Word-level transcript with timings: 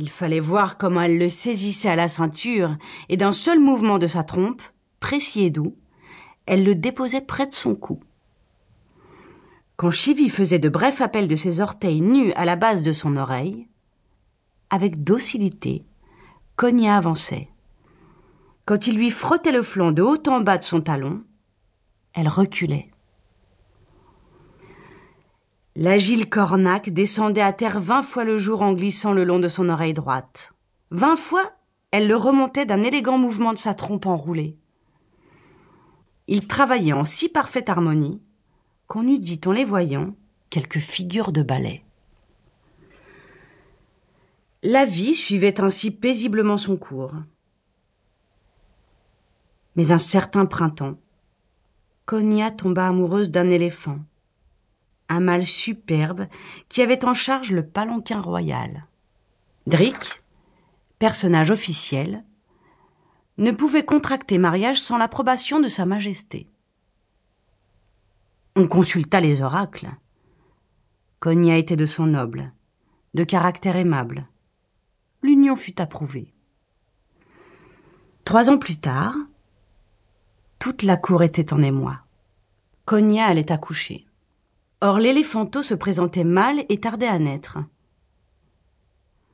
Il 0.00 0.10
fallait 0.10 0.38
voir 0.38 0.78
comment 0.78 1.00
elle 1.00 1.18
le 1.18 1.28
saisissait 1.28 1.88
à 1.88 1.96
la 1.96 2.06
ceinture, 2.06 2.78
et 3.08 3.16
d'un 3.16 3.32
seul 3.32 3.58
mouvement 3.58 3.98
de 3.98 4.06
sa 4.06 4.22
trompe, 4.22 4.62
précis 5.00 5.42
et 5.42 5.50
doux, 5.50 5.76
elle 6.46 6.62
le 6.62 6.76
déposait 6.76 7.20
près 7.20 7.48
de 7.48 7.52
son 7.52 7.74
cou. 7.74 7.98
Quand 9.74 9.90
Chivi 9.90 10.28
faisait 10.28 10.60
de 10.60 10.68
brefs 10.68 11.00
appels 11.00 11.26
de 11.26 11.34
ses 11.34 11.60
orteils 11.60 12.00
nus 12.00 12.32
à 12.34 12.44
la 12.44 12.54
base 12.54 12.82
de 12.82 12.92
son 12.92 13.16
oreille, 13.16 13.66
avec 14.70 15.02
docilité, 15.02 15.84
Cogna 16.54 16.96
avançait. 16.96 17.48
Quand 18.66 18.86
il 18.86 18.94
lui 18.94 19.10
frottait 19.10 19.50
le 19.50 19.64
flanc 19.64 19.90
de 19.90 20.02
haut 20.02 20.22
en 20.28 20.42
bas 20.42 20.58
de 20.58 20.62
son 20.62 20.80
talon, 20.80 21.24
elle 22.14 22.28
reculait. 22.28 22.92
L'agile 25.80 26.28
cornac 26.28 26.90
descendait 26.90 27.40
à 27.40 27.52
terre 27.52 27.78
vingt 27.78 28.02
fois 28.02 28.24
le 28.24 28.36
jour 28.36 28.62
en 28.62 28.72
glissant 28.72 29.12
le 29.12 29.22
long 29.22 29.38
de 29.38 29.46
son 29.46 29.68
oreille 29.68 29.92
droite. 29.92 30.52
Vingt 30.90 31.14
fois, 31.14 31.52
elle 31.92 32.08
le 32.08 32.16
remontait 32.16 32.66
d'un 32.66 32.82
élégant 32.82 33.16
mouvement 33.16 33.52
de 33.52 33.58
sa 33.58 33.74
trompe 33.74 34.06
enroulée. 34.06 34.56
Il 36.26 36.48
travaillait 36.48 36.94
en 36.94 37.04
si 37.04 37.28
parfaite 37.28 37.68
harmonie 37.68 38.20
qu'on 38.88 39.06
eût 39.06 39.20
dit 39.20 39.40
en 39.46 39.52
les 39.52 39.64
voyant 39.64 40.16
quelques 40.50 40.80
figures 40.80 41.30
de 41.30 41.42
ballet. 41.42 41.84
La 44.64 44.84
vie 44.84 45.14
suivait 45.14 45.60
ainsi 45.60 45.92
paisiblement 45.92 46.58
son 46.58 46.76
cours. 46.76 47.14
Mais 49.76 49.92
un 49.92 49.98
certain 49.98 50.44
printemps, 50.44 50.98
Cogna 52.04 52.50
tomba 52.50 52.88
amoureuse 52.88 53.30
d'un 53.30 53.48
éléphant, 53.48 54.00
un 55.08 55.20
mâle 55.20 55.46
superbe 55.46 56.26
qui 56.68 56.82
avait 56.82 57.04
en 57.04 57.14
charge 57.14 57.52
le 57.52 57.66
palanquin 57.66 58.20
royal. 58.20 58.86
Drick, 59.66 60.22
personnage 60.98 61.50
officiel, 61.50 62.24
ne 63.38 63.52
pouvait 63.52 63.84
contracter 63.84 64.38
mariage 64.38 64.80
sans 64.80 64.98
l'approbation 64.98 65.60
de 65.60 65.68
Sa 65.68 65.86
Majesté. 65.86 66.50
On 68.56 68.66
consulta 68.66 69.20
les 69.20 69.42
oracles. 69.42 69.90
Cogna 71.20 71.56
était 71.56 71.76
de 71.76 71.86
son 71.86 72.06
noble, 72.06 72.52
de 73.14 73.22
caractère 73.22 73.76
aimable. 73.76 74.26
L'union 75.22 75.54
fut 75.54 75.80
approuvée. 75.80 76.34
Trois 78.24 78.50
ans 78.50 78.58
plus 78.58 78.80
tard, 78.80 79.14
toute 80.58 80.82
la 80.82 80.96
cour 80.96 81.22
était 81.22 81.52
en 81.52 81.62
émoi. 81.62 82.00
Cogna 82.84 83.26
allait 83.26 83.52
accoucher. 83.52 84.07
Or 84.80 84.98
l'éléphanto 84.98 85.62
se 85.62 85.74
présentait 85.74 86.24
mal 86.24 86.64
et 86.68 86.78
tardait 86.78 87.08
à 87.08 87.18
naître. 87.18 87.58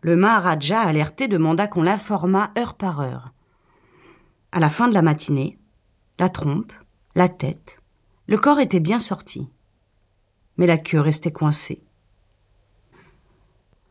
Le 0.00 0.16
Maharaja 0.16 0.80
alerté 0.80 1.28
demanda 1.28 1.66
qu'on 1.66 1.82
l'informât 1.82 2.50
heure 2.56 2.74
par 2.74 3.00
heure. 3.00 3.32
À 4.52 4.60
la 4.60 4.70
fin 4.70 4.88
de 4.88 4.94
la 4.94 5.02
matinée, 5.02 5.58
la 6.18 6.28
trompe, 6.28 6.72
la 7.14 7.28
tête, 7.28 7.80
le 8.26 8.38
corps 8.38 8.60
était 8.60 8.80
bien 8.80 9.00
sorti. 9.00 9.48
Mais 10.56 10.66
la 10.66 10.78
queue 10.78 11.00
restait 11.00 11.32
coincée. 11.32 11.82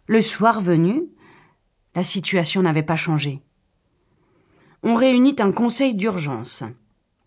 Le 0.07 0.21
soir 0.21 0.59
venu, 0.59 1.03
la 1.95 2.03
situation 2.03 2.63
n'avait 2.63 2.83
pas 2.83 2.95
changé. 2.95 3.43
On 4.81 4.95
réunit 4.95 5.35
un 5.39 5.51
conseil 5.51 5.95
d'urgence. 5.95 6.63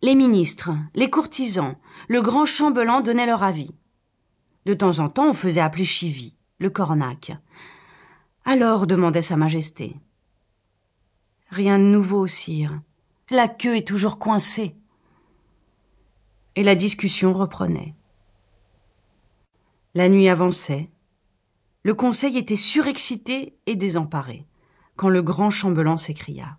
Les 0.02 0.14
ministres, 0.14 0.70
les 0.94 1.10
courtisans, 1.10 1.76
le 2.08 2.22
grand 2.22 2.44
chambellan 2.44 3.00
donnaient 3.00 3.26
leur 3.26 3.42
avis. 3.42 3.74
De 4.66 4.74
temps 4.74 4.98
en 4.98 5.08
temps, 5.08 5.30
on 5.30 5.32
faisait 5.32 5.60
appeler 5.60 5.84
Chivy, 5.84 6.34
le 6.58 6.70
cornac. 6.70 7.30
Alors, 8.44 8.88
demandait 8.88 9.22
Sa 9.22 9.36
Majesté. 9.36 9.94
Rien 11.50 11.78
de 11.78 11.84
nouveau, 11.84 12.26
sire. 12.26 12.80
La 13.30 13.46
queue 13.46 13.76
est 13.76 13.86
toujours 13.86 14.18
coincée. 14.18 14.74
Et 16.56 16.64
la 16.64 16.74
discussion 16.74 17.32
reprenait. 17.32 17.94
La 19.94 20.08
nuit 20.08 20.28
avançait. 20.28 20.90
Le 21.84 21.94
conseil 21.94 22.36
était 22.36 22.56
surexcité 22.56 23.56
et 23.66 23.76
désemparé, 23.76 24.46
quand 24.96 25.08
le 25.08 25.22
grand 25.22 25.50
chambellan 25.50 25.96
s'écria. 25.96 26.58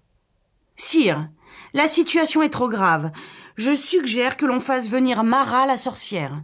Sire, 0.78 1.30
la 1.74 1.90
situation 1.90 2.42
est 2.42 2.52
trop 2.52 2.70
grave. 2.70 3.12
Je 3.58 3.76
suggère 3.76 4.38
que 4.38 4.46
l'on 4.46 4.62
fasse 4.62 4.88
venir 4.88 5.26
Mara 5.26 5.66
la 5.66 5.76
sorcière. 5.76 6.42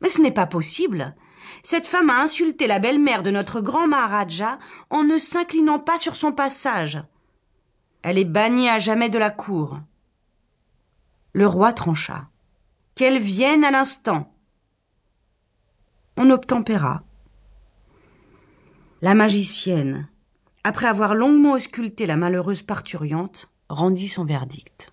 Mais 0.00 0.08
ce 0.08 0.20
n'est 0.20 0.32
pas 0.32 0.46
possible. 0.46 1.14
Cette 1.62 1.86
femme 1.86 2.10
a 2.10 2.22
insulté 2.22 2.66
la 2.66 2.78
belle-mère 2.78 3.22
de 3.22 3.30
notre 3.30 3.60
grand 3.60 3.88
Maharaja 3.88 4.58
en 4.90 5.04
ne 5.04 5.18
s'inclinant 5.18 5.78
pas 5.78 5.98
sur 5.98 6.16
son 6.16 6.32
passage. 6.32 7.02
Elle 8.02 8.18
est 8.18 8.24
bannie 8.24 8.68
à 8.68 8.78
jamais 8.78 9.08
de 9.08 9.18
la 9.18 9.30
cour. 9.30 9.80
Le 11.32 11.46
roi 11.46 11.72
trancha. 11.72 12.28
Qu'elle 12.94 13.18
vienne 13.18 13.64
à 13.64 13.70
l'instant. 13.70 14.32
On 16.16 16.30
obtempéra. 16.30 17.02
La 19.02 19.14
magicienne, 19.14 20.08
après 20.64 20.86
avoir 20.86 21.14
longuement 21.14 21.52
ausculté 21.52 22.06
la 22.06 22.16
malheureuse 22.16 22.62
parturiante, 22.62 23.52
rendit 23.68 24.08
son 24.08 24.24
verdict. 24.24 24.92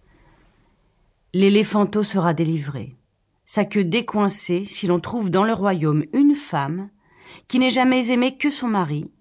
L'éléphanto 1.33 2.03
sera 2.03 2.33
délivré, 2.33 2.97
sa 3.53 3.65
queue 3.65 3.83
décoincée 3.83 4.65
si 4.65 4.87
l'on 4.87 4.99
trouve 4.99 5.29
dans 5.29 5.43
le 5.43 5.53
royaume 5.53 6.05
une 6.11 6.33
femme 6.33 6.89
qui 7.47 7.59
n'ait 7.59 7.69
jamais 7.69 8.09
aimé 8.09 8.35
que 8.35 8.49
son 8.49 8.67
mari 8.67 9.11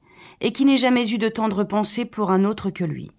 et 0.40 0.54
qui 0.54 0.64
n'ait 0.64 0.78
jamais 0.78 1.12
eu 1.12 1.18
de 1.18 1.28
tendre 1.28 1.64
pensée 1.64 2.06
pour 2.06 2.30
un 2.30 2.46
autre 2.46 2.70
que 2.70 2.82
lui. 2.82 3.10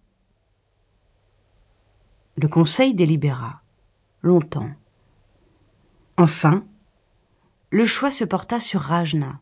Le 2.35 2.47
conseil 2.47 2.95
délibéra 2.95 3.61
longtemps. 4.23 4.71
Enfin, 6.17 6.65
le 7.69 7.85
choix 7.85 8.09
se 8.09 8.23
porta 8.23 8.59
sur 8.59 8.81
Rajna, 8.81 9.39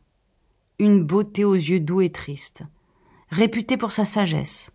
une 0.78 1.02
beauté 1.02 1.46
aux 1.46 1.56
yeux 1.56 1.80
doux 1.80 2.02
et 2.02 2.12
tristes, 2.12 2.64
réputée 3.30 3.78
pour 3.78 3.94
sa 3.94 4.04
sagesse, 4.04 4.72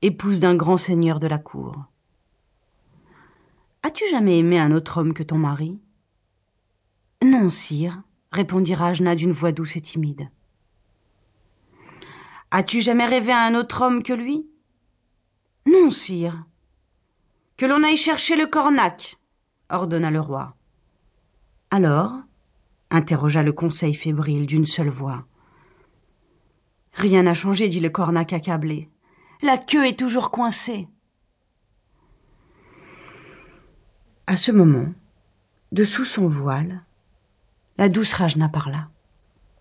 épouse 0.00 0.38
d'un 0.38 0.54
grand 0.54 0.76
seigneur 0.76 1.18
de 1.18 1.26
la 1.26 1.38
cour. 1.38 1.91
As-tu 3.82 4.04
jamais 4.10 4.38
aimé 4.38 4.58
un 4.58 4.72
autre 4.72 4.98
homme 4.98 5.12
que 5.12 5.22
ton 5.22 5.38
mari? 5.38 5.80
Non, 7.24 7.50
sire, 7.50 8.02
répondit 8.30 8.74
Rajna 8.74 9.14
d'une 9.14 9.32
voix 9.32 9.52
douce 9.52 9.76
et 9.76 9.80
timide. 9.80 10.30
As-tu 12.50 12.80
jamais 12.80 13.06
rêvé 13.06 13.32
à 13.32 13.44
un 13.44 13.54
autre 13.54 13.82
homme 13.82 14.02
que 14.02 14.12
lui? 14.12 14.46
Non, 15.66 15.90
sire. 15.90 16.44
Que 17.56 17.66
l'on 17.66 17.82
aille 17.82 17.96
chercher 17.96 18.36
le 18.36 18.46
cornac, 18.46 19.16
ordonna 19.70 20.10
le 20.10 20.20
roi. 20.20 20.56
Alors 21.70 22.20
interrogea 22.90 23.42
le 23.42 23.52
conseil 23.52 23.94
fébrile 23.94 24.46
d'une 24.46 24.66
seule 24.66 24.90
voix. 24.90 25.26
Rien 26.92 27.22
n'a 27.22 27.34
changé, 27.34 27.68
dit 27.68 27.80
le 27.80 27.88
cornac 27.88 28.32
accablé. 28.32 28.90
La 29.40 29.56
queue 29.56 29.86
est 29.86 29.98
toujours 29.98 30.30
coincée. 30.30 30.88
À 34.32 34.38
ce 34.38 34.50
moment, 34.50 34.86
dessous 35.72 36.06
son 36.06 36.26
voile, 36.26 36.80
la 37.76 37.90
douce 37.90 38.14
Rajna 38.14 38.48
parla. 38.48 38.88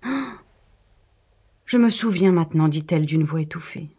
Je 1.65 1.75
me 1.75 1.89
souviens 1.89 2.31
maintenant, 2.31 2.69
dit-elle 2.69 3.05
d'une 3.05 3.25
voix 3.25 3.41
étouffée, 3.41 3.89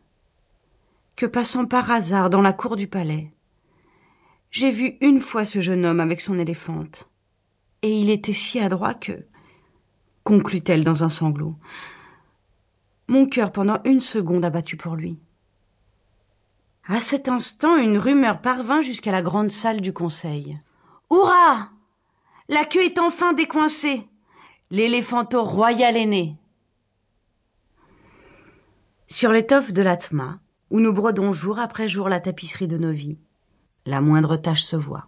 que 1.15 1.27
passant 1.27 1.67
par 1.67 1.91
hasard 1.91 2.31
dans 2.31 2.41
la 2.41 2.55
cour 2.55 2.77
du 2.77 2.87
palais, 2.87 3.35
j'ai 4.51 4.71
vu 4.71 4.95
une 5.03 5.21
fois 5.21 5.45
ce 5.45 5.61
jeune 5.61 5.85
homme 5.85 6.01
avec 6.01 6.23
son 6.23 6.39
éléphante, 6.39 7.11
et 7.83 7.95
il 7.95 8.09
était 8.09 8.33
si 8.33 8.59
adroit 8.59 8.95
que, 8.95 9.27
conclut-elle 10.25 10.85
dans 10.85 11.05
un 11.05 11.11
sanglot, 11.11 11.59
mon 13.09 13.27
cœur 13.27 13.53
pendant 13.53 13.83
une 13.85 14.01
seconde 14.01 14.47
a 14.47 14.49
battu 14.49 14.79
pour 14.79 14.97
lui. 14.97 15.19
À 16.85 17.01
cet 17.01 17.29
instant, 17.29 17.77
une 17.77 17.97
rumeur 17.97 18.41
parvint 18.41 18.83
jusqu'à 18.83 19.13
la 19.13 19.23
grande 19.23 19.53
salle 19.53 19.81
du 19.81 19.93
conseil. 19.93 20.61
Hurrah 21.11 21.71
La 22.49 22.65
queue 22.65 22.85
est 22.85 22.99
enfin 22.99 23.33
décoincée 23.35 24.09
L'éléphanto 24.71 25.45
royal 25.45 25.97
est 25.97 26.07
né 26.07 26.37
Sur 29.07 29.31
l'étoffe 29.31 29.73
de 29.73 29.83
l'Atma, 29.83 30.41
où 30.71 30.81
nous 30.81 30.93
brodons 30.93 31.33
jour 31.33 31.59
après 31.61 31.87
jour 31.87 32.09
la 32.09 32.19
tapisserie 32.19 32.69
de 32.69 32.79
nos 32.79 32.93
vies, 32.93 33.19
la 33.87 34.01
moindre 34.01 34.37
tache 34.37 34.63
se 34.63 34.77
voit. 34.77 35.07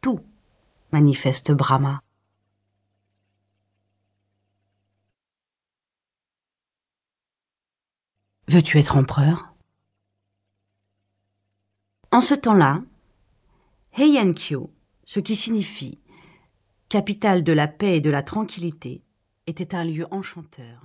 Tout 0.00 0.20
manifeste 0.92 1.52
Brahma. 1.52 2.00
Veux-tu 8.48 8.78
être 8.78 8.96
empereur? 8.96 9.49
En 12.12 12.20
ce 12.20 12.34
temps-là, 12.34 12.82
Heiankyo, 13.96 14.70
ce 15.04 15.20
qui 15.20 15.36
signifie 15.36 15.98
capitale 16.88 17.44
de 17.44 17.52
la 17.52 17.68
paix 17.68 17.96
et 17.96 18.00
de 18.00 18.10
la 18.10 18.22
tranquillité, 18.22 19.04
était 19.46 19.74
un 19.74 19.84
lieu 19.84 20.06
enchanteur. 20.10 20.82